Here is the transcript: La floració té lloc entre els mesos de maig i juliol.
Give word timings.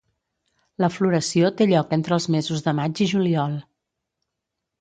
La 0.83 0.87
floració 0.93 1.51
té 1.59 1.69
lloc 1.73 1.93
entre 1.99 2.17
els 2.19 2.27
mesos 2.37 2.65
de 2.69 2.73
maig 2.81 3.03
i 3.07 3.11
juliol. 3.15 3.55